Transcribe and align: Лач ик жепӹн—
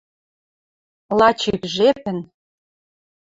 Лач 1.17 1.41
ик 1.53 1.61
жепӹн— 1.73 2.19